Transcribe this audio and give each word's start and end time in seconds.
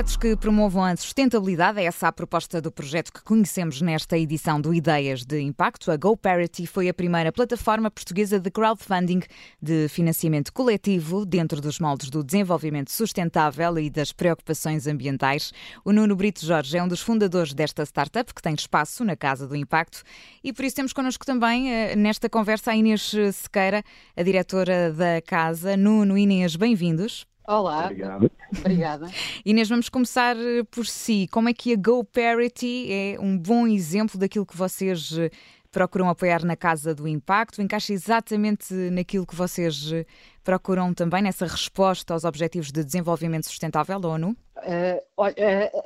Projetos 0.00 0.16
que 0.16 0.34
promovam 0.34 0.82
a 0.82 0.96
sustentabilidade 0.96 1.78
é 1.78 1.84
essa 1.84 2.08
a 2.08 2.12
proposta 2.12 2.58
do 2.58 2.72
projeto 2.72 3.12
que 3.12 3.22
conhecemos 3.22 3.82
nesta 3.82 4.16
edição 4.16 4.58
do 4.58 4.72
Ideias 4.72 5.26
de 5.26 5.38
Impacto. 5.42 5.90
A 5.90 5.96
GoParity 5.98 6.66
foi 6.66 6.88
a 6.88 6.94
primeira 6.94 7.30
plataforma 7.30 7.90
portuguesa 7.90 8.40
de 8.40 8.50
crowdfunding 8.50 9.20
de 9.60 9.88
financiamento 9.88 10.54
coletivo 10.54 11.26
dentro 11.26 11.60
dos 11.60 11.78
moldes 11.78 12.08
do 12.08 12.24
desenvolvimento 12.24 12.90
sustentável 12.90 13.78
e 13.78 13.90
das 13.90 14.10
preocupações 14.10 14.86
ambientais. 14.86 15.52
O 15.84 15.92
Nuno 15.92 16.16
Brito 16.16 16.46
Jorge 16.46 16.78
é 16.78 16.82
um 16.82 16.88
dos 16.88 17.02
fundadores 17.02 17.52
desta 17.52 17.84
startup 17.84 18.32
que 18.32 18.40
tem 18.40 18.54
espaço 18.54 19.04
na 19.04 19.16
Casa 19.16 19.46
do 19.46 19.54
Impacto 19.54 20.02
e 20.42 20.50
por 20.50 20.64
isso 20.64 20.76
temos 20.76 20.94
connosco 20.94 21.26
também 21.26 21.70
eh, 21.70 21.94
nesta 21.94 22.26
conversa 22.26 22.70
a 22.70 22.74
Inês 22.74 23.14
Sequeira, 23.34 23.84
a 24.16 24.22
diretora 24.22 24.94
da 24.94 25.20
casa. 25.20 25.76
Nuno, 25.76 26.16
Inês, 26.16 26.56
bem-vindos. 26.56 27.28
Olá. 27.50 27.86
Obrigado. 27.86 28.30
Obrigada. 28.60 29.10
Inês, 29.44 29.68
vamos 29.68 29.88
começar 29.88 30.36
eh, 30.36 30.62
por 30.70 30.86
si. 30.86 31.26
Como 31.32 31.48
é 31.48 31.52
que 31.52 31.72
a 31.72 31.76
GoParity 31.76 32.86
é 32.88 33.16
um 33.20 33.36
bom 33.36 33.66
exemplo 33.66 34.16
daquilo 34.16 34.46
que 34.46 34.56
vocês 34.56 35.18
eh, 35.18 35.30
procuram 35.70 36.08
apoiar 36.08 36.44
na 36.44 36.56
Casa 36.56 36.94
do 36.94 37.06
Impacto? 37.06 37.62
Encaixa 37.62 37.92
exatamente 37.92 38.74
naquilo 38.74 39.26
que 39.26 39.34
vocês 39.34 39.92
eh, 39.92 40.04
procuram 40.42 40.92
também, 40.92 41.22
nessa 41.22 41.46
resposta 41.46 42.12
aos 42.12 42.24
Objetivos 42.24 42.72
de 42.72 42.84
Desenvolvimento 42.84 43.46
Sustentável 43.46 44.00
da 44.00 44.08
ONU? 44.08 44.36
Uh, 44.56 45.00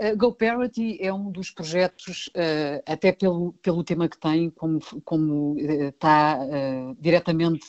a 0.00 0.14
GoParity 0.14 0.98
é 1.00 1.12
um 1.12 1.30
dos 1.30 1.50
projetos, 1.50 2.28
uh, 2.28 2.82
até 2.86 3.12
pelo, 3.12 3.52
pelo 3.62 3.84
tema 3.84 4.08
que 4.08 4.18
tem, 4.18 4.50
como, 4.50 4.80
como 5.04 5.52
uh, 5.52 5.88
está 5.88 6.38
diretamente 6.98 7.66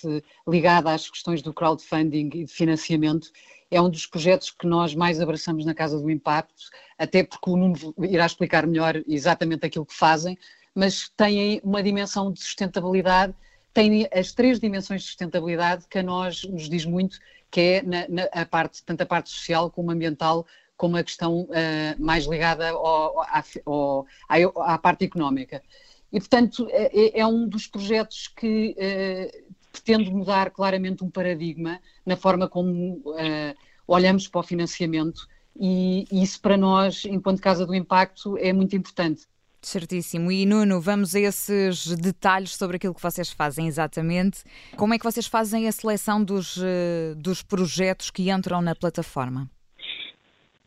ligado 0.47 0.87
às 0.87 1.09
questões 1.09 1.41
do 1.41 1.53
crowdfunding 1.53 2.29
e 2.33 2.45
de 2.45 2.51
financiamento, 2.51 3.29
é 3.69 3.81
um 3.81 3.89
dos 3.89 4.05
projetos 4.05 4.51
que 4.51 4.65
nós 4.67 4.95
mais 4.95 5.19
abraçamos 5.19 5.65
na 5.65 5.73
Casa 5.73 5.99
do 5.99 6.09
Impacto, 6.09 6.63
até 6.97 7.23
porque 7.23 7.49
o 7.49 7.57
Nuno 7.57 7.93
irá 7.99 8.25
explicar 8.25 8.65
melhor 8.65 9.01
exatamente 9.07 9.65
aquilo 9.65 9.85
que 9.85 9.93
fazem, 9.93 10.37
mas 10.75 11.09
têm 11.15 11.61
uma 11.63 11.81
dimensão 11.81 12.31
de 12.31 12.41
sustentabilidade, 12.41 13.33
têm 13.73 14.07
as 14.13 14.33
três 14.33 14.59
dimensões 14.59 15.01
de 15.01 15.07
sustentabilidade 15.07 15.85
que 15.89 15.99
a 15.99 16.03
nós 16.03 16.43
nos 16.43 16.69
diz 16.69 16.85
muito, 16.85 17.17
que 17.49 17.61
é 17.61 17.81
na, 17.81 18.07
na 18.09 18.23
a 18.33 18.45
parte, 18.45 18.83
tanto 18.83 19.01
a 19.01 19.05
parte 19.05 19.29
social 19.29 19.71
como 19.71 19.89
ambiental, 19.89 20.45
como 20.75 20.97
a 20.97 21.03
questão 21.03 21.43
uh, 21.43 21.49
mais 21.97 22.25
ligada 22.25 22.69
ao, 22.69 23.21
ao, 23.65 24.05
à, 24.27 24.73
à, 24.73 24.77
parte 24.77 25.05
económica. 25.05 25.63
E, 26.11 26.19
portanto, 26.19 26.67
é, 26.69 27.17
é, 27.17 27.19
é 27.21 27.25
um 27.25 27.47
dos 27.47 27.67
projetos 27.67 28.27
que 28.27 28.75
uh, 28.77 29.55
pretende 29.71 30.11
mudar 30.11 30.51
claramente 30.51 31.03
um 31.03 31.09
paradigma 31.09 31.79
na 32.05 32.17
forma 32.17 32.47
como 32.49 32.95
uh, 32.97 33.55
olhamos 33.87 34.27
para 34.27 34.39
o 34.39 34.43
financiamento 34.43 35.27
e 35.57 36.05
isso 36.11 36.41
para 36.41 36.57
nós, 36.57 37.05
enquanto 37.05 37.41
Casa 37.41 37.65
do 37.65 37.73
Impacto, 37.73 38.37
é 38.37 38.51
muito 38.51 38.75
importante. 38.75 39.25
Certíssimo. 39.65 40.31
E 40.31 40.45
Nuno, 40.45 40.79
vamos 40.79 41.15
a 41.15 41.19
esses 41.19 41.95
detalhes 41.97 42.55
sobre 42.55 42.77
aquilo 42.77 42.93
que 42.93 43.01
vocês 43.01 43.31
fazem 43.31 43.67
exatamente. 43.67 44.43
Como 44.77 44.93
é 44.93 44.97
que 44.97 45.03
vocês 45.03 45.27
fazem 45.27 45.67
a 45.67 45.71
seleção 45.71 46.23
dos, 46.23 46.57
uh, 46.57 47.15
dos 47.17 47.41
projetos 47.41 48.11
que 48.11 48.29
entram 48.29 48.61
na 48.61 48.75
plataforma? 48.75 49.49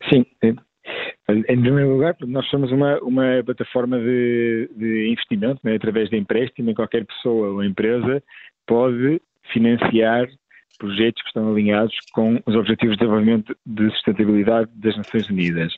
Sim, 0.09 0.25
em 1.29 1.61
primeiro 1.61 1.93
lugar, 1.93 2.15
nós 2.21 2.45
somos 2.49 2.71
uma, 2.71 2.99
uma 2.99 3.43
plataforma 3.45 3.99
de, 3.99 4.69
de 4.75 5.09
investimento, 5.11 5.59
né, 5.63 5.75
através 5.75 6.09
de 6.09 6.17
empréstimo, 6.17 6.71
em 6.71 6.73
qualquer 6.73 7.05
pessoa 7.05 7.49
ou 7.49 7.63
empresa 7.63 8.23
pode 8.65 9.21
financiar 9.53 10.27
projetos 10.79 11.21
que 11.21 11.27
estão 11.27 11.51
alinhados 11.51 11.95
com 12.13 12.41
os 12.45 12.55
Objetivos 12.55 12.95
de 12.95 13.01
Desenvolvimento 13.01 13.55
de 13.65 13.89
Sustentabilidade 13.91 14.71
das 14.75 14.97
Nações 14.97 15.29
Unidas. 15.29 15.73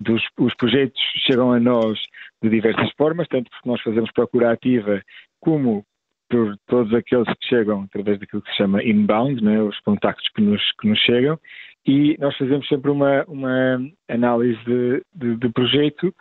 Dos, 0.00 0.22
os 0.38 0.54
projetos 0.54 0.98
chegam 1.26 1.52
a 1.52 1.60
nós 1.60 1.98
de 2.42 2.48
diversas 2.48 2.90
formas, 2.96 3.28
tanto 3.28 3.50
porque 3.50 3.68
nós 3.68 3.82
fazemos 3.82 4.10
procura 4.12 4.52
ativa, 4.52 5.02
como 5.40 5.84
por 6.30 6.56
todos 6.66 6.94
aqueles 6.94 7.26
que 7.26 7.48
chegam 7.48 7.82
através 7.82 8.18
daquilo 8.18 8.42
que 8.42 8.50
se 8.50 8.56
chama 8.56 8.82
inbound, 8.82 9.42
né, 9.44 9.60
os 9.60 9.78
contactos 9.80 10.26
que 10.34 10.40
nos, 10.40 10.62
que 10.80 10.88
nos 10.88 10.98
chegam, 11.00 11.38
e 11.86 12.16
nós 12.18 12.36
fazemos 12.36 12.66
sempre 12.66 12.90
uma, 12.90 13.24
uma 13.24 13.78
análise 14.08 14.58
de, 14.64 15.02
de, 15.14 15.36
de 15.36 15.48
projeto 15.50 16.14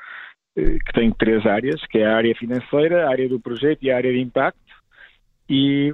eh, 0.58 0.78
que 0.86 0.94
tem 0.94 1.12
três 1.12 1.46
áreas, 1.46 1.86
que 1.88 2.00
é 2.00 2.06
a 2.06 2.18
área 2.18 2.36
financeira, 2.36 3.08
a 3.08 3.12
área 3.12 3.30
do 3.30 3.40
projeto 3.40 3.82
e 3.82 3.90
a 3.90 3.96
área 3.96 4.12
de 4.12 4.20
impacto, 4.20 4.60
e 5.50 5.94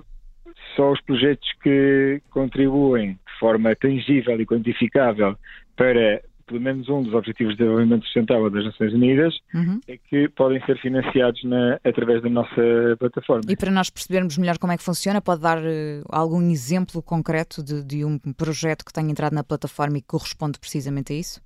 só 0.75 0.92
os 0.92 1.02
projetos 1.02 1.47
que 1.62 2.22
contribuem 2.30 3.14
de 3.14 3.40
forma 3.40 3.75
tangível 3.75 4.40
e 4.40 4.46
quantificável 4.46 5.38
para 5.75 6.22
pelo 6.50 6.59
menos 6.59 6.90
um 6.90 7.03
dos 7.03 7.14
Objetivos 7.14 7.53
de 7.53 7.59
Desenvolvimento 7.59 8.03
Sustentável 8.06 8.50
das 8.50 8.66
Nações 8.66 8.92
Unidas 8.92 9.36
uhum. 9.53 9.80
é 9.88 9.97
que 9.97 10.28
podem 10.30 10.59
ser 10.66 10.80
financiados 10.80 11.44
na, 11.44 11.80
através 11.84 12.24
da 12.24 12.30
nossa 12.30 12.96
plataforma. 12.97 13.44
E 13.47 13.56
para 13.56 13.70
nós 13.70 13.92
percebermos 13.92 14.36
melhor 14.36 14.58
como 14.58 14.74
é 14.74 14.78
que 14.78 14.84
funciona, 14.84 15.22
pode 15.22 15.42
dar 15.42 15.59
uh, 15.59 16.03
algum 16.09 16.42
exemplo 16.50 17.03
concreto 17.03 17.64
de, 17.64 17.84
de, 17.84 18.03
um 18.03 18.18
projeto 18.18 18.84
que 18.84 18.91
tenha 18.91 19.12
entrado 19.12 19.34
na 19.34 19.44
plataforma 19.44 20.00
e 20.00 20.02
que 20.02 20.08
corresponde 20.08 20.59
precisamente 20.59 21.14
a 21.14 21.16
isso? 21.16 21.40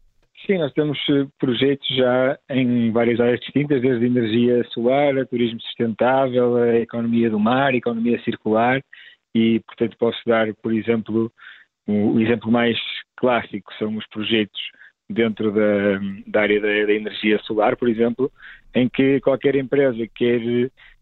Sim, 0.45 0.57
nós 0.57 0.73
temos 0.73 0.99
eh, 1.09 1.25
projetos 1.39 1.87
já 1.95 2.37
em 2.49 2.91
várias 2.91 3.17
áreas 3.21 3.39
distintas, 3.39 3.81
desde 3.81 4.05
energia 4.05 4.61
solar, 4.73 5.17
a 5.17 5.25
turismo 5.25 5.61
sustentável, 5.61 6.57
a 6.57 6.79
economia 6.79 7.29
do 7.29 7.39
mar, 7.39 7.71
a 7.71 7.77
economia 7.77 8.21
circular, 8.23 8.81
e, 9.33 9.61
portanto, 9.61 9.97
posso 9.97 10.19
dar, 10.25 10.53
por 10.55 10.73
exemplo, 10.73 11.31
o, 11.87 12.19
exemplo 12.19 12.51
mais 12.51 12.77
clássico 13.15 13.73
são 13.79 13.95
os 13.95 14.05
projetos 14.07 14.59
dentro 15.09 15.49
da, 15.49 15.99
da 16.27 16.41
área 16.41 16.59
da, 16.59 16.67
da, 16.87 16.93
energia 16.93 17.39
solar, 17.43 17.77
por 17.77 17.87
exemplo, 17.87 18.29
em 18.75 18.89
que 18.89 19.21
qualquer 19.21 19.55
empresa 19.55 20.05
quer 20.13 20.41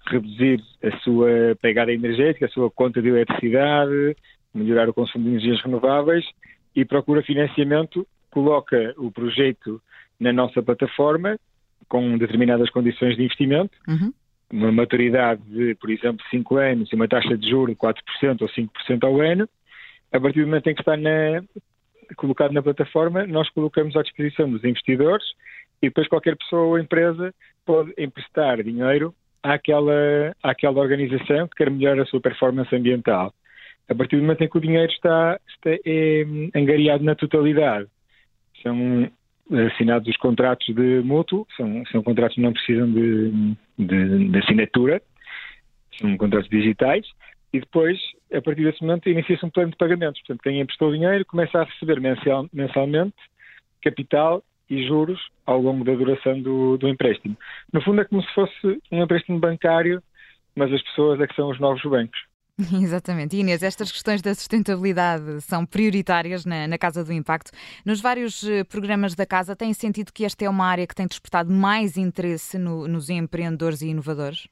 reduzir 0.05 0.61
a 0.83 0.95
sua 0.99 1.57
pegada 1.59 1.91
energética, 1.91 2.45
a 2.45 2.49
sua 2.49 2.69
conta 2.69 3.01
de 3.01 3.09
eletricidade, 3.09 4.15
melhorar 4.53 4.87
o 4.87 4.93
consumo 4.93 5.23
de 5.23 5.31
energias 5.31 5.63
renováveis 5.63 6.25
e 6.75 6.85
procura 6.85 7.23
financiamento 7.23 8.05
coloca 8.31 8.93
o 8.97 9.11
projeto 9.11 9.81
na 10.19 10.33
nossa 10.33 10.61
plataforma 10.61 11.37
com 11.87 12.17
determinadas 12.17 12.69
condições 12.69 13.17
de 13.17 13.23
investimento, 13.23 13.77
uhum. 13.87 14.13
uma 14.51 14.71
maturidade 14.71 15.41
de, 15.43 15.75
por 15.75 15.89
exemplo, 15.89 16.25
5 16.29 16.57
anos 16.57 16.91
e 16.91 16.95
uma 16.95 17.07
taxa 17.07 17.37
de 17.37 17.49
juros 17.49 17.75
de 17.75 17.81
4% 17.81 18.41
ou 18.41 18.47
5% 18.47 19.03
ao 19.03 19.19
ano. 19.19 19.47
A 20.11 20.19
partir 20.19 20.41
do 20.41 20.47
momento 20.47 20.67
em 20.67 20.73
que 20.73 20.81
está 20.81 20.95
na, 20.95 21.43
colocado 22.15 22.53
na 22.53 22.61
plataforma, 22.61 23.27
nós 23.27 23.49
colocamos 23.49 23.95
à 23.95 24.03
disposição 24.03 24.49
dos 24.49 24.63
investidores 24.63 25.25
e 25.81 25.87
depois 25.87 26.07
qualquer 26.07 26.37
pessoa 26.37 26.63
ou 26.63 26.79
empresa 26.79 27.33
pode 27.65 27.93
emprestar 27.97 28.63
dinheiro 28.63 29.13
àquela, 29.43 30.35
àquela 30.41 30.79
organização 30.79 31.47
que 31.47 31.55
quer 31.55 31.69
melhorar 31.69 32.01
a 32.03 32.05
sua 32.05 32.21
performance 32.21 32.73
ambiental. 32.73 33.33
A 33.89 33.95
partir 33.95 34.15
do 34.15 34.21
momento 34.21 34.43
em 34.43 34.49
que 34.49 34.57
o 34.57 34.61
dinheiro 34.61 34.91
está, 34.91 35.39
está 35.49 35.71
é, 35.85 36.25
angariado 36.55 37.03
na 37.03 37.15
totalidade 37.15 37.89
são 38.61 39.09
assinados 39.67 40.07
os 40.07 40.17
contratos 40.17 40.67
de 40.73 41.01
mútuo, 41.01 41.45
são, 41.57 41.83
são 41.91 42.03
contratos 42.03 42.35
que 42.35 42.41
não 42.41 42.53
precisam 42.53 42.91
de, 42.91 43.55
de, 43.77 44.29
de 44.29 44.39
assinatura, 44.39 45.01
são 45.99 46.15
contratos 46.17 46.49
digitais, 46.49 47.05
e 47.53 47.59
depois, 47.59 47.99
a 48.33 48.41
partir 48.41 48.63
desse 48.63 48.81
momento, 48.81 49.09
inicia-se 49.09 49.45
um 49.45 49.49
plano 49.49 49.71
de 49.71 49.77
pagamentos. 49.77 50.21
Portanto, 50.21 50.41
quem 50.41 50.61
emprestou 50.61 50.91
dinheiro 50.91 51.25
começa 51.25 51.59
a 51.59 51.65
receber 51.65 51.99
mensal, 51.99 52.47
mensalmente 52.53 53.15
capital 53.81 54.41
e 54.69 54.87
juros 54.87 55.19
ao 55.45 55.61
longo 55.61 55.83
da 55.83 55.93
duração 55.93 56.41
do, 56.41 56.77
do 56.77 56.87
empréstimo. 56.87 57.35
No 57.73 57.81
fundo, 57.81 58.01
é 58.01 58.05
como 58.05 58.23
se 58.23 58.33
fosse 58.33 58.81
um 58.89 59.03
empréstimo 59.03 59.37
bancário, 59.37 60.01
mas 60.55 60.71
as 60.71 60.81
pessoas 60.81 61.19
é 61.19 61.27
que 61.27 61.35
são 61.35 61.49
os 61.49 61.59
novos 61.59 61.81
bancos. 61.83 62.19
Exatamente. 62.81 63.35
Inês, 63.37 63.63
estas 63.63 63.91
questões 63.91 64.21
da 64.21 64.33
sustentabilidade 64.35 65.41
são 65.41 65.65
prioritárias 65.65 66.45
na, 66.45 66.67
na, 66.67 66.77
Casa 66.77 67.03
do 67.03 67.13
Impacto. 67.13 67.51
Nos 67.85 68.01
vários 68.01 68.43
eh, 68.43 68.63
programas 68.63 69.15
da 69.15 69.25
Casa, 69.25 69.55
tem 69.55 69.73
sentido 69.73 70.11
que 70.11 70.25
esta 70.25 70.45
é 70.45 70.49
uma 70.49 70.65
área 70.65 70.85
que 70.85 70.95
tem 70.95 71.07
despertado 71.07 71.51
mais 71.51 71.97
interesse 71.97 72.57
no, 72.57 72.87
nos 72.87 73.09
empreendedores 73.09 73.81
e 73.81 73.87
inovadores? 73.87 74.47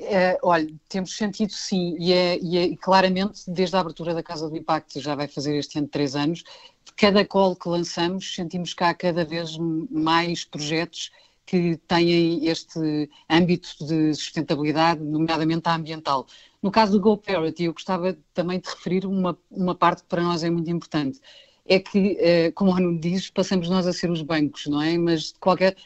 É, 0.00 0.38
olha, 0.42 0.72
temos 0.88 1.16
sentido 1.16 1.52
sim, 1.52 1.96
e, 1.98 2.12
é, 2.12 2.38
e 2.38 2.56
é, 2.56 2.76
claramente 2.76 3.50
desde 3.50 3.74
a 3.74 3.80
abertura 3.80 4.14
da 4.14 4.22
Casa 4.22 4.48
do 4.48 4.56
Impacto, 4.56 5.00
já 5.00 5.16
vai 5.16 5.26
fazer 5.26 5.56
este 5.56 5.78
ano 5.78 5.88
três 5.88 6.14
anos, 6.14 6.44
de 6.84 6.92
cada 6.96 7.24
call 7.24 7.56
que 7.56 7.68
lançamos, 7.68 8.32
sentimos 8.32 8.74
que 8.74 8.84
há 8.84 8.94
cada 8.94 9.24
vez 9.24 9.56
mais 9.90 10.44
projetos 10.44 11.10
que 11.44 11.78
têm 11.88 12.46
este 12.46 13.10
âmbito 13.28 13.84
de 13.84 14.14
sustentabilidade, 14.14 15.02
nomeadamente 15.02 15.66
a 15.68 15.74
ambiental. 15.74 16.26
No 16.62 16.70
caso 16.70 16.92
do 16.92 17.00
GoParity, 17.00 17.64
eu 17.64 17.72
gostava 17.72 18.16
também 18.34 18.58
de 18.58 18.68
referir 18.68 19.06
uma, 19.06 19.38
uma 19.50 19.74
parte 19.74 20.02
que 20.02 20.08
para 20.08 20.22
nós 20.22 20.42
é 20.42 20.50
muito 20.50 20.70
importante. 20.70 21.20
É 21.66 21.78
que, 21.78 22.16
eh, 22.18 22.50
como 22.52 22.72
o 22.72 22.74
Anu 22.74 22.98
diz, 22.98 23.30
passamos 23.30 23.68
nós 23.68 23.86
a 23.86 23.92
ser 23.92 24.10
os 24.10 24.22
bancos, 24.22 24.66
não 24.66 24.82
é? 24.82 24.96
Mas 24.98 25.32
qualquer... 25.38 25.76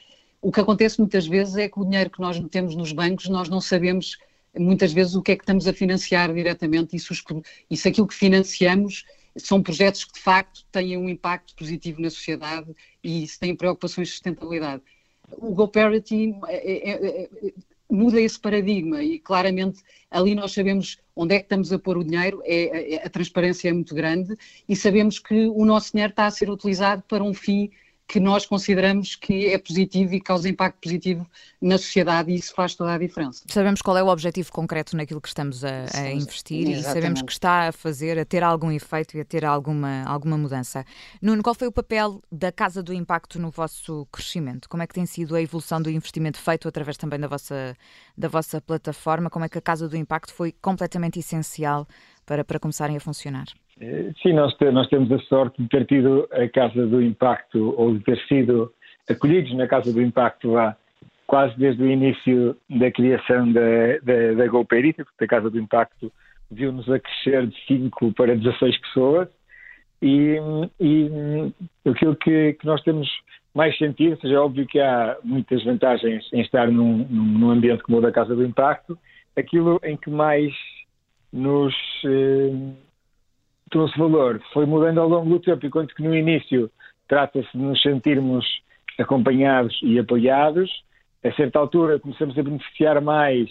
o 0.40 0.50
que 0.50 0.60
acontece 0.60 0.98
muitas 0.98 1.26
vezes 1.26 1.56
é 1.56 1.68
que 1.68 1.78
o 1.78 1.84
dinheiro 1.84 2.10
que 2.10 2.20
nós 2.20 2.38
metemos 2.38 2.74
nos 2.74 2.92
bancos, 2.92 3.28
nós 3.28 3.48
não 3.48 3.60
sabemos 3.60 4.16
muitas 4.58 4.92
vezes 4.92 5.14
o 5.14 5.22
que 5.22 5.32
é 5.32 5.36
que 5.36 5.42
estamos 5.42 5.66
a 5.66 5.72
financiar 5.72 6.32
diretamente 6.32 6.96
e 6.96 7.00
se, 7.00 7.12
os... 7.12 7.22
e 7.70 7.76
se 7.76 7.88
aquilo 7.88 8.06
que 8.06 8.14
financiamos 8.14 9.04
são 9.36 9.62
projetos 9.62 10.04
que 10.04 10.14
de 10.14 10.20
facto 10.20 10.64
têm 10.70 10.96
um 10.96 11.08
impacto 11.08 11.54
positivo 11.54 12.00
na 12.00 12.10
sociedade 12.10 12.74
e 13.02 13.26
se 13.26 13.38
têm 13.38 13.56
preocupações 13.56 14.08
de 14.08 14.14
sustentabilidade. 14.14 14.82
O 15.38 15.54
GoParity 15.54 16.34
é, 16.48 16.90
é, 16.90 16.90
é, 16.90 17.30
muda 17.92 18.20
esse 18.20 18.40
paradigma 18.40 19.02
e 19.02 19.18
claramente 19.18 19.82
ali 20.10 20.34
nós 20.34 20.52
sabemos 20.52 20.98
onde 21.14 21.34
é 21.34 21.38
que 21.38 21.44
estamos 21.44 21.72
a 21.72 21.78
pôr 21.78 21.98
o 21.98 22.04
dinheiro, 22.04 22.40
é, 22.44 22.94
é, 22.94 23.06
a 23.06 23.10
transparência 23.10 23.68
é 23.68 23.72
muito 23.72 23.94
grande 23.94 24.34
e 24.68 24.74
sabemos 24.74 25.18
que 25.18 25.46
o 25.48 25.64
nosso 25.64 25.92
dinheiro 25.92 26.10
está 26.10 26.26
a 26.26 26.30
ser 26.30 26.48
utilizado 26.48 27.02
para 27.06 27.22
um 27.22 27.34
fim 27.34 27.70
que 28.12 28.20
nós 28.20 28.44
consideramos 28.44 29.16
que 29.16 29.46
é 29.46 29.56
positivo 29.56 30.12
e 30.12 30.20
causa 30.20 30.46
impacto 30.46 30.76
positivo 30.82 31.26
na 31.58 31.78
sociedade 31.78 32.30
e 32.30 32.34
isso 32.34 32.54
faz 32.54 32.74
toda 32.74 32.92
a 32.92 32.98
diferença. 32.98 33.42
Sabemos 33.48 33.80
qual 33.80 33.96
é 33.96 34.02
o 34.02 34.08
objetivo 34.08 34.52
concreto 34.52 34.94
naquilo 34.94 35.18
que 35.18 35.28
estamos 35.28 35.64
a, 35.64 35.86
a 35.94 36.12
investir 36.12 36.68
Exatamente. 36.68 36.78
e 36.78 36.82
sabemos 36.82 37.22
que 37.22 37.32
está 37.32 37.68
a 37.68 37.72
fazer, 37.72 38.18
a 38.18 38.24
ter 38.26 38.42
algum 38.42 38.70
efeito 38.70 39.16
e 39.16 39.20
a 39.20 39.24
ter 39.24 39.46
alguma, 39.46 40.04
alguma 40.04 40.36
mudança. 40.36 40.84
Nuno, 41.22 41.42
qual 41.42 41.54
foi 41.54 41.68
o 41.68 41.72
papel 41.72 42.20
da 42.30 42.52
Casa 42.52 42.82
do 42.82 42.92
Impacto 42.92 43.38
no 43.38 43.50
vosso 43.50 44.06
crescimento? 44.12 44.68
Como 44.68 44.82
é 44.82 44.86
que 44.86 44.92
tem 44.92 45.06
sido 45.06 45.34
a 45.34 45.40
evolução 45.40 45.80
do 45.80 45.88
investimento 45.88 46.38
feito 46.38 46.68
através 46.68 46.98
também 46.98 47.18
da 47.18 47.28
vossa, 47.28 47.74
da 48.14 48.28
vossa 48.28 48.60
plataforma? 48.60 49.30
Como 49.30 49.46
é 49.46 49.48
que 49.48 49.56
a 49.56 49.62
Casa 49.62 49.88
do 49.88 49.96
Impacto 49.96 50.34
foi 50.34 50.52
completamente 50.52 51.18
essencial 51.18 51.88
para, 52.26 52.44
para 52.44 52.60
começarem 52.60 52.94
a 52.94 53.00
funcionar? 53.00 53.46
Eh, 53.82 54.12
sim, 54.22 54.32
nós, 54.32 54.56
nós 54.72 54.88
temos 54.88 55.10
a 55.10 55.18
sorte 55.24 55.60
de 55.60 55.68
ter 55.68 55.84
tido 55.86 56.28
a 56.30 56.48
Casa 56.48 56.86
do 56.86 57.02
Impacto 57.02 57.74
ou 57.76 57.92
de 57.92 58.04
ter 58.04 58.16
sido 58.28 58.72
acolhidos 59.10 59.52
na 59.54 59.66
Casa 59.66 59.92
do 59.92 60.00
Impacto 60.00 60.52
lá 60.52 60.76
quase 61.26 61.58
desde 61.58 61.82
o 61.82 61.90
início 61.90 62.56
da 62.70 62.90
criação 62.92 63.52
da, 63.52 63.98
da, 64.02 64.34
da 64.34 64.50
porque 65.04 65.24
a 65.24 65.26
Casa 65.26 65.50
do 65.50 65.58
Impacto 65.58 66.12
viu-nos 66.50 66.88
a 66.88 67.00
crescer 67.00 67.46
de 67.46 67.56
5 67.66 68.12
para 68.12 68.36
16 68.36 68.78
pessoas. 68.78 69.28
E, 70.00 70.36
e 70.78 71.52
aquilo 71.88 72.14
que, 72.16 72.52
que, 72.54 72.66
nós 72.66 72.82
temos 72.82 73.08
mais 73.54 73.76
sentido, 73.78 74.20
seja, 74.20 74.34
é 74.34 74.38
óbvio 74.38 74.66
que 74.66 74.78
há 74.80 75.16
muitas 75.24 75.64
vantagens 75.64 76.28
em 76.32 76.40
estar 76.40 76.70
num, 76.70 77.06
num 77.08 77.50
ambiente 77.50 77.82
como 77.82 77.98
o 77.98 78.00
da 78.00 78.12
Casa 78.12 78.34
do 78.34 78.44
Impacto, 78.44 78.98
aquilo 79.36 79.80
em 79.82 79.96
que 79.96 80.10
mais 80.10 80.52
nos 81.32 81.74
eh, 82.04 82.71
trouxe 83.72 83.98
valor 83.98 84.40
foi 84.52 84.66
mudando 84.66 85.00
ao 85.00 85.08
longo 85.08 85.28
do 85.28 85.40
tempo, 85.40 85.66
enquanto 85.66 85.94
que 85.94 86.02
no 86.02 86.14
início 86.14 86.70
trata-se 87.08 87.50
de 87.52 87.58
nos 87.58 87.80
sentirmos 87.82 88.46
acompanhados 88.98 89.76
e 89.82 89.98
apoiados. 89.98 90.70
A 91.24 91.32
certa 91.32 91.58
altura 91.58 91.98
começamos 91.98 92.38
a 92.38 92.42
beneficiar 92.42 93.00
mais 93.00 93.48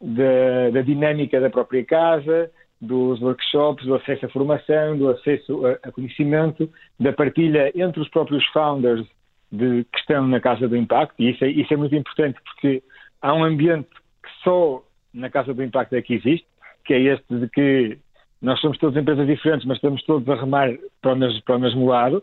da, 0.00 0.70
da 0.72 0.82
dinâmica 0.82 1.40
da 1.40 1.50
própria 1.50 1.84
casa, 1.84 2.50
dos 2.80 3.20
workshops, 3.20 3.84
do 3.86 3.94
acesso 3.94 4.26
à 4.26 4.28
formação, 4.28 4.96
do 4.96 5.08
acesso 5.08 5.66
a, 5.66 5.88
a, 5.88 5.92
conhecimento, 5.92 6.70
da 7.00 7.12
partilha 7.12 7.72
entre 7.74 8.00
os 8.00 8.08
próprios 8.08 8.44
founders 8.46 9.06
de, 9.50 9.84
que 9.84 9.98
estão 9.98 10.26
na 10.26 10.40
Casa 10.40 10.68
do 10.68 10.76
Impacto, 10.76 11.14
e 11.18 11.30
isso 11.30 11.44
é, 11.44 11.48
isso 11.48 11.72
é 11.72 11.76
muito 11.76 11.94
importante 11.94 12.38
porque 12.44 12.82
há 13.22 13.34
um 13.34 13.44
ambiente 13.44 13.88
que 13.88 14.30
só 14.44 14.82
na 15.12 15.30
Casa 15.30 15.54
do 15.54 15.62
Impacto 15.62 15.94
é 15.94 16.02
que 16.02 16.14
existe, 16.14 16.46
que 16.84 16.92
é 16.92 17.00
este 17.00 17.34
de 17.34 17.48
que 17.48 17.98
nós 18.40 18.60
somos 18.60 18.78
todas 18.78 19.00
empresas 19.00 19.26
diferentes, 19.26 19.66
mas 19.66 19.78
estamos 19.78 20.02
todos 20.04 20.28
a 20.28 20.34
remar 20.34 20.70
para 21.00 21.12
o 21.12 21.16
mesmo, 21.16 21.42
para 21.42 21.56
o 21.56 21.60
mesmo 21.60 21.86
lado. 21.86 22.22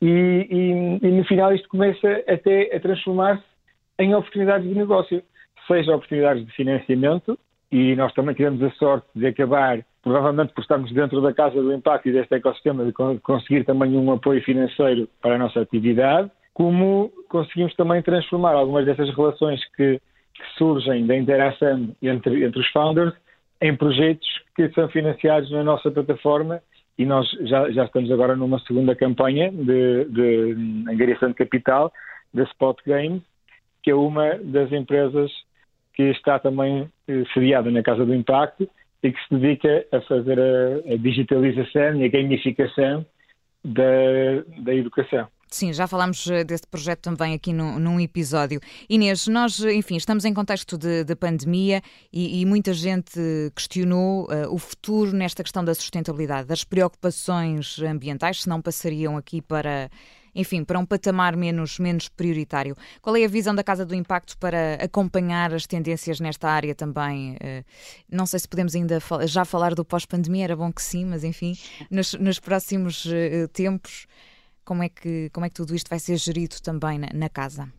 E, 0.00 0.06
e, 0.08 1.06
e, 1.06 1.10
no 1.10 1.24
final 1.24 1.54
isto 1.54 1.68
começa 1.68 2.24
até 2.28 2.74
a 2.74 2.80
transformar-se 2.80 3.44
em 3.98 4.14
oportunidades 4.14 4.68
de 4.68 4.74
negócio, 4.74 5.22
seja 5.66 5.94
oportunidades 5.94 6.44
de 6.44 6.52
financiamento, 6.52 7.38
e 7.70 7.94
nós 7.96 8.12
também 8.12 8.34
tivemos 8.34 8.62
a 8.62 8.70
sorte 8.72 9.06
de 9.14 9.26
acabar, 9.26 9.80
provavelmente 10.02 10.52
por 10.52 10.60
estarmos 10.60 10.92
dentro 10.92 11.20
da 11.22 11.32
casa 11.32 11.62
do 11.62 11.72
impacto 11.72 12.08
e 12.08 12.12
deste 12.12 12.34
ecossistema, 12.34 12.84
de 12.84 12.92
conseguir 12.92 13.64
também 13.64 13.96
um 13.96 14.12
apoio 14.12 14.42
financeiro 14.42 15.08
para 15.22 15.36
a 15.36 15.38
nossa 15.38 15.60
atividade, 15.60 16.30
como 16.52 17.10
conseguimos 17.28 17.74
também 17.76 18.02
transformar 18.02 18.52
algumas 18.52 18.84
dessas 18.84 19.08
relações 19.14 19.60
que, 19.76 19.98
que 20.34 20.58
surgem 20.58 21.06
da 21.06 21.16
interação 21.16 21.88
entre, 22.02 22.44
entre 22.44 22.60
os 22.60 22.68
founders 22.68 23.14
em 23.62 23.76
projetos 23.76 24.28
que 24.56 24.68
são 24.70 24.88
financiados 24.88 25.50
na 25.50 25.62
nossa 25.62 25.90
plataforma 25.90 26.60
e 26.98 27.06
nós 27.06 27.30
já, 27.42 27.70
já 27.70 27.84
estamos 27.84 28.10
agora 28.10 28.36
numa 28.36 28.58
segunda 28.60 28.94
campanha 28.94 29.50
de, 29.50 30.04
de 30.06 30.56
angariação 30.90 31.28
de 31.28 31.34
capital 31.36 31.92
da 32.34 32.42
Spot 32.44 32.76
Games, 32.84 33.22
que 33.82 33.90
é 33.90 33.94
uma 33.94 34.34
das 34.42 34.70
empresas 34.72 35.30
que 35.94 36.02
está 36.10 36.38
também 36.38 36.88
eh, 37.08 37.22
sediada 37.32 37.70
na 37.70 37.82
Casa 37.82 38.04
do 38.04 38.14
Impacto 38.14 38.68
e 39.02 39.12
que 39.12 39.20
se 39.24 39.34
dedica 39.34 39.86
a 39.92 40.00
fazer 40.02 40.38
a, 40.38 40.92
a 40.94 40.96
digitalização 40.96 41.96
e 41.96 42.04
a 42.04 42.08
gamificação 42.08 43.06
da, 43.64 44.42
da 44.58 44.74
educação. 44.74 45.28
Sim, 45.52 45.70
já 45.70 45.86
falámos 45.86 46.26
eh, 46.28 46.44
desse 46.44 46.66
projeto 46.66 47.00
também 47.00 47.34
aqui 47.34 47.52
no, 47.52 47.78
num 47.78 48.00
episódio. 48.00 48.58
Inês, 48.88 49.28
nós, 49.28 49.60
enfim, 49.60 49.96
estamos 49.96 50.24
em 50.24 50.32
contexto 50.32 50.78
de, 50.78 51.04
de 51.04 51.14
pandemia 51.14 51.82
e, 52.10 52.40
e, 52.40 52.46
muita 52.46 52.72
gente 52.72 53.20
questionou 53.54 54.24
uh, 54.30 54.50
o 54.50 54.56
futuro 54.56 55.12
nesta 55.12 55.42
questão 55.42 55.62
da 55.62 55.74
sustentabilidade, 55.74 56.48
das 56.48 56.64
preocupações 56.64 57.78
ambientais, 57.80 58.42
se 58.42 58.48
não 58.48 58.62
passariam 58.62 59.14
aqui 59.14 59.42
para, 59.42 59.90
enfim, 60.34 60.64
para 60.64 60.78
um 60.78 60.86
patamar 60.86 61.36
menos, 61.36 61.78
menos 61.78 62.08
prioritário. 62.08 62.74
Qual 63.02 63.14
é 63.14 63.22
a 63.22 63.28
visão 63.28 63.54
da 63.54 63.62
Casa 63.62 63.84
do 63.84 63.94
Impacto 63.94 64.38
para 64.38 64.76
acompanhar 64.82 65.52
as 65.52 65.66
tendências 65.66 66.18
nesta 66.18 66.48
área 66.48 66.74
também? 66.74 67.36
Não 68.10 68.24
sei 68.24 68.40
se 68.40 68.48
podemos 68.48 68.74
ainda 68.74 68.98
já 69.26 69.44
falar 69.44 69.74
do 69.74 69.84
pós-pandemia, 69.84 70.44
era 70.44 70.56
bom 70.56 70.72
que 70.72 70.80
sim, 70.80 71.04
mas 71.04 71.24
enfim, 71.24 71.54
nos, 71.90 72.14
nos 72.14 72.40
próximos 72.40 73.06
tempos. 73.52 74.06
Como 74.64 74.82
é 74.82 74.88
que, 74.88 75.30
como 75.30 75.46
é 75.46 75.48
que 75.48 75.54
tudo 75.54 75.74
isto 75.74 75.88
vai 75.88 75.98
ser 75.98 76.16
gerido 76.16 76.60
também 76.62 76.98
na, 76.98 77.08
na 77.12 77.28
casa? 77.28 77.72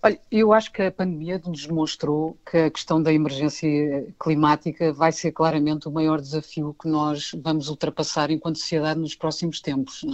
Olha, 0.00 0.20
eu 0.30 0.52
acho 0.52 0.72
que 0.72 0.82
a 0.82 0.92
pandemia 0.92 1.40
nos 1.44 1.66
mostrou 1.66 2.36
que 2.48 2.56
a 2.56 2.70
questão 2.70 3.02
da 3.02 3.12
emergência 3.12 4.14
climática 4.20 4.92
vai 4.92 5.10
ser 5.10 5.32
claramente 5.32 5.88
o 5.88 5.90
maior 5.90 6.20
desafio 6.20 6.74
que 6.80 6.88
nós 6.88 7.32
vamos 7.42 7.68
ultrapassar 7.68 8.30
enquanto 8.30 8.58
sociedade 8.58 9.00
nos 9.00 9.16
próximos 9.16 9.60
tempos. 9.60 10.04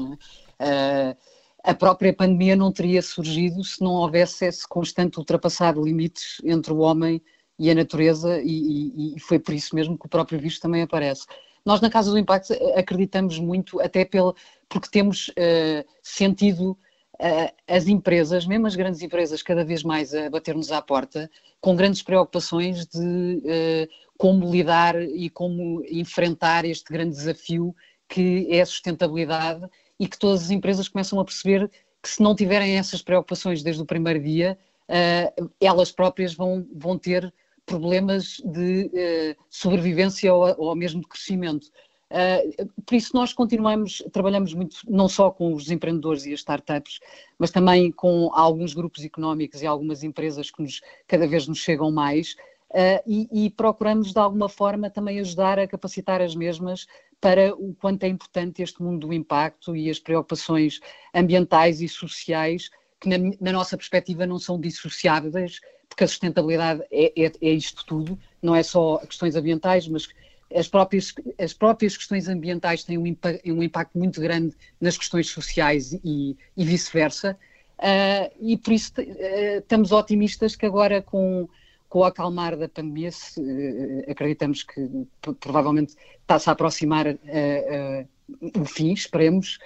É? 0.59 1.11
Uh, 1.13 1.17
a 1.65 1.75
própria 1.75 2.13
pandemia 2.15 2.57
não 2.57 2.73
teria 2.73 3.01
surgido 3.01 3.65
se 3.65 3.83
não 3.83 3.93
houvesse 3.93 4.47
esse 4.47 4.69
constante 4.69 5.19
ultrapassar 5.19 5.75
de 5.75 5.81
limites 5.81 6.41
entre 6.45 6.73
o 6.73 6.79
homem 6.79 7.23
e 7.59 7.71
a 7.71 7.75
natureza, 7.75 8.41
e, 8.43 8.47
e, 8.47 9.17
e, 9.17 9.21
foi 9.21 9.39
por 9.39 9.55
isso 9.55 9.75
mesmo 9.75 9.99
que 9.99 10.07
o 10.07 10.09
próprio 10.09 10.39
vírus 10.39 10.59
também 10.59 10.83
aparece. 10.83 11.25
Nós, 11.65 11.81
na 11.81 11.89
Casa 11.89 12.11
do 12.11 12.19
Impacto, 12.19 12.53
acreditamos 12.77 13.39
muito, 13.39 13.81
até 13.81 14.05
pelo, 14.05 14.37
porque 14.69 14.89
temos 14.91 15.29
uh, 15.29 15.85
sentido 16.03 16.73
uh, 17.15 17.55
as 17.67 17.87
empresas, 17.87 18.47
mesmo 18.47 18.67
as 18.67 18.77
grandes 18.77 19.01
empresas, 19.01 19.43
cada 19.43 19.65
vez 19.65 19.83
mais 19.83 20.15
a 20.15 20.29
bater-nos 20.29 20.71
à 20.71 20.83
porta, 20.83 21.31
com 21.61 21.75
grandes 21.75 22.03
preocupações 22.03 22.87
de 22.87 22.99
uh, 22.99 23.89
como 24.19 24.51
lidar 24.51 25.01
e 25.01 25.31
como 25.31 25.83
enfrentar 25.89 26.67
este 26.67 26.93
grande 26.93 27.17
desafio 27.17 27.75
que 28.09 28.47
é 28.51 28.61
a 28.61 28.67
sustentabilidade 28.67 29.67
e 29.99 30.07
que 30.07 30.19
todas 30.19 30.43
as 30.43 30.51
empresas 30.51 30.89
começam 30.89 31.19
a 31.19 31.25
perceber 31.25 31.71
que 32.03 32.09
se 32.11 32.23
não 32.23 32.35
tiverem 32.35 32.77
essas 32.77 33.01
preocupações 33.01 33.63
desde 33.63 33.81
o 33.81 33.87
primeiro 33.87 34.23
dia, 34.23 34.59
elas 35.59 35.91
próprias 35.91 36.35
vão, 36.35 36.67
vão 36.75 36.99
ter 36.99 37.33
problemas 37.67 38.41
de 38.45 39.37
sobrevivência 39.49 40.33
ou, 40.33 40.55
ou 40.59 40.75
mesmo 40.77 41.01
de 41.01 41.09
crescimento. 41.09 41.71
Uh, 42.15 42.71
por 42.87 42.95
isso 42.95 43.11
nós 43.13 43.33
continuamos, 43.33 44.01
trabalhamos 44.13 44.55
muito 44.55 44.77
não 44.89 45.09
só 45.09 45.33
com 45.33 45.53
os 45.53 45.69
empreendedores 45.71 46.25
e 46.25 46.33
as 46.33 46.41
startups, 46.41 47.01
mas 47.39 47.51
também 47.51 47.91
com 47.91 48.31
alguns 48.33 48.73
grupos 48.73 49.05
económicos 49.05 49.63
e 49.63 49.67
algumas 49.67 50.05
empresas 50.05 50.49
que 50.49 50.63
nos, 50.63 50.81
cada 51.09 51.27
vez 51.27 51.49
nos 51.49 51.59
chegam 51.59 51.91
mais 51.91 52.37
uh, 52.71 53.03
e, 53.05 53.47
e, 53.47 53.51
procuramos 53.51 54.13
de 54.13 54.19
alguma 54.19 54.49
forma 54.49 54.89
também 54.89 55.19
ajudar 55.19 55.59
a 55.59 55.67
capacitar 55.67 56.21
as 56.21 56.37
mesmas 56.37 56.87
para 57.21 57.53
o 57.57 57.75
quanto 57.75 58.05
é 58.05 58.09
importante 58.09 58.63
este 58.63 58.81
mundo 58.81 59.09
do 59.09 59.13
impacto 59.13 59.75
e 59.75 59.91
as 59.91 59.99
preocupações 59.99 60.79
ambientais 61.13 61.81
e 61.81 61.89
sociais 61.89 62.71
que 63.01 63.09
na, 63.09 63.17
na 63.41 63.53
nossa 63.53 63.77
perspectiva 63.77 64.25
não 64.25 64.39
são 64.39 64.61
dissociáveis, 64.61 65.59
porque 65.95 66.05
a 66.05 66.09
sustentabilidade 66.09 66.83
é, 66.91 67.13
é, 67.17 67.33
é 67.41 67.51
isto 67.51 67.87
tudo, 67.87 68.19
não 68.43 68.55
é 68.55 68.65
só 68.65 68.99
questões 68.99 69.37
ambientais, 69.37 69.87
mas 69.87 70.09
as 70.53 70.67
próprias, 70.67 71.15
as 71.39 71.53
próprias 71.53 71.97
questões 71.97 72.29
ambientais 72.29 72.83
têm 72.83 72.99
um, 72.99 73.07
impa 73.07 73.39
um 73.47 73.63
impacto 73.63 73.97
muito 73.97 74.21
grande 74.21 74.57
nas 74.81 74.99
questões 74.99 75.29
sociais 75.29 75.93
e, 76.05 76.37
e 76.57 76.65
vice-versa. 76.65 77.39
Uh, 77.79 78.35
e 78.41 78.57
por 78.57 78.73
isso 78.73 78.93
uh, 78.99 79.59
estamos 79.59 79.93
otimistas 79.93 80.57
que 80.57 80.67
agora 80.67 81.01
com, 81.01 81.49
com 81.89 82.01
o 82.01 82.05
acalmar 82.05 82.57
da 82.57 82.69
pandemia, 82.69 83.13
se, 83.13 83.41
uh, 83.41 84.11
acreditamos 84.11 84.65
que 84.65 85.07
provavelmente 85.39 85.95
está-se 86.23 86.49
a 86.49 86.53
aproximar 86.53 87.07
o 88.57 88.65
fim, 88.65 88.93
esperemos, 88.93 89.59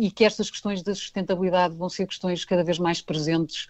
e 0.00 0.10
que 0.12 0.24
estas 0.24 0.48
questões 0.48 0.82
da 0.82 0.94
sustentabilidade 0.94 1.74
vão 1.74 1.88
ser 1.88 2.06
questões 2.06 2.44
cada 2.44 2.62
vez 2.62 2.78
mais 2.78 3.00
presentes 3.00 3.66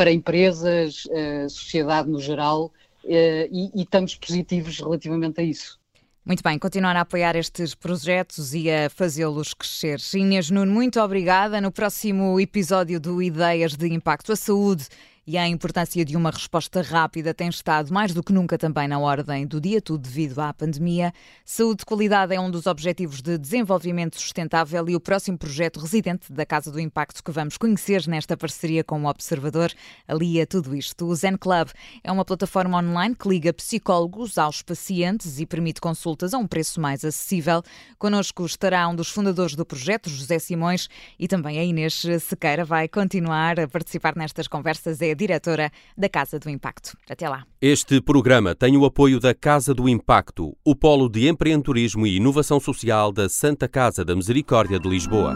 para 0.00 0.10
empresas, 0.10 1.06
sociedade 1.50 2.08
no 2.08 2.18
geral, 2.18 2.72
eh, 3.04 3.50
e, 3.52 3.70
e 3.74 3.82
estamos 3.82 4.14
positivos 4.14 4.78
relativamente 4.78 5.42
a 5.42 5.44
isso. 5.44 5.78
Muito 6.24 6.42
bem, 6.42 6.58
continuar 6.58 6.96
a 6.96 7.02
apoiar 7.02 7.36
estes 7.36 7.74
projetos 7.74 8.54
e 8.54 8.70
a 8.70 8.88
fazê-los 8.88 9.52
crescer. 9.52 10.00
Inês 10.14 10.48
Nuno, 10.48 10.72
muito 10.72 10.98
obrigada. 11.00 11.60
No 11.60 11.70
próximo 11.70 12.40
episódio 12.40 12.98
do 12.98 13.20
Ideias 13.20 13.76
de 13.76 13.92
Impacto, 13.92 14.32
a 14.32 14.36
saúde 14.36 14.86
e 15.30 15.38
a 15.38 15.46
importância 15.46 16.04
de 16.04 16.16
uma 16.16 16.28
resposta 16.28 16.82
rápida 16.82 17.32
tem 17.32 17.48
estado 17.48 17.94
mais 17.94 18.12
do 18.12 18.20
que 18.20 18.32
nunca 18.32 18.58
também 18.58 18.88
na 18.88 18.98
ordem 18.98 19.46
do 19.46 19.60
dia, 19.60 19.80
tudo 19.80 20.02
devido 20.02 20.40
à 20.40 20.52
pandemia. 20.52 21.12
Saúde 21.44 21.78
de 21.78 21.84
qualidade 21.84 22.34
é 22.34 22.40
um 22.40 22.50
dos 22.50 22.66
objetivos 22.66 23.22
de 23.22 23.38
desenvolvimento 23.38 24.20
sustentável 24.20 24.88
e 24.88 24.96
o 24.96 24.98
próximo 24.98 25.38
projeto 25.38 25.78
residente 25.78 26.32
da 26.32 26.44
Casa 26.44 26.72
do 26.72 26.80
Impacto 26.80 27.22
que 27.22 27.30
vamos 27.30 27.56
conhecer 27.56 28.08
nesta 28.08 28.36
parceria 28.36 28.82
com 28.82 29.04
o 29.04 29.06
Observador 29.06 29.70
alia 30.08 30.44
tudo 30.48 30.74
isto. 30.74 31.06
O 31.06 31.14
Zen 31.14 31.36
Club 31.36 31.68
é 32.02 32.10
uma 32.10 32.24
plataforma 32.24 32.78
online 32.78 33.14
que 33.14 33.28
liga 33.28 33.52
psicólogos 33.52 34.36
aos 34.36 34.62
pacientes 34.62 35.38
e 35.38 35.46
permite 35.46 35.80
consultas 35.80 36.34
a 36.34 36.38
um 36.38 36.46
preço 36.48 36.80
mais 36.80 37.04
acessível. 37.04 37.62
Connosco 38.00 38.44
estará 38.44 38.88
um 38.88 38.96
dos 38.96 39.10
fundadores 39.10 39.54
do 39.54 39.64
projeto, 39.64 40.10
José 40.10 40.40
Simões, 40.40 40.88
e 41.16 41.28
também 41.28 41.60
a 41.60 41.62
Inês 41.62 42.04
Sequeira 42.20 42.64
vai 42.64 42.88
continuar 42.88 43.60
a 43.60 43.68
participar 43.68 44.16
nestas 44.16 44.48
conversas. 44.48 45.00
É 45.00 45.19
diretora 45.20 45.70
da 45.96 46.08
Casa 46.08 46.38
do 46.38 46.48
Impacto. 46.48 46.96
Até 47.08 47.28
lá. 47.28 47.44
Este 47.60 48.00
programa 48.00 48.54
tem 48.54 48.76
o 48.76 48.84
apoio 48.84 49.20
da 49.20 49.34
Casa 49.34 49.74
do 49.74 49.88
Impacto, 49.88 50.56
o 50.64 50.74
polo 50.74 51.08
de 51.08 51.28
empreendedorismo 51.28 52.06
e 52.06 52.16
inovação 52.16 52.58
social 52.58 53.12
da 53.12 53.28
Santa 53.28 53.68
Casa 53.68 54.04
da 54.04 54.16
Misericórdia 54.16 54.78
de 54.78 54.88
Lisboa. 54.88 55.34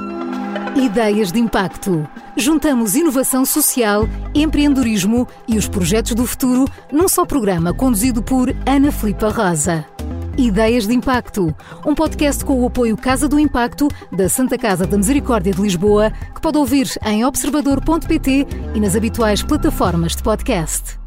Ideias 0.74 1.30
de 1.30 1.38
Impacto. 1.38 2.08
Juntamos 2.36 2.96
inovação 2.96 3.44
social, 3.44 4.08
empreendedorismo 4.34 5.28
e 5.46 5.56
os 5.56 5.68
projetos 5.68 6.14
do 6.14 6.26
futuro 6.26 6.64
num 6.90 7.06
só 7.08 7.24
programa 7.24 7.72
conduzido 7.72 8.22
por 8.22 8.50
Ana 8.66 8.90
Filipa 8.90 9.28
Rosa. 9.28 9.93
Ideias 10.36 10.86
de 10.86 10.94
Impacto, 10.94 11.54
um 11.86 11.94
podcast 11.94 12.44
com 12.44 12.60
o 12.60 12.66
apoio 12.66 12.96
Casa 12.96 13.28
do 13.28 13.38
Impacto 13.38 13.88
da 14.10 14.28
Santa 14.28 14.58
Casa 14.58 14.86
da 14.86 14.96
Misericórdia 14.96 15.52
de 15.52 15.60
Lisboa, 15.60 16.10
que 16.34 16.40
pode 16.40 16.58
ouvir 16.58 16.88
em 17.04 17.24
observador.pt 17.24 18.46
e 18.74 18.80
nas 18.80 18.96
habituais 18.96 19.42
plataformas 19.42 20.16
de 20.16 20.22
podcast. 20.22 21.03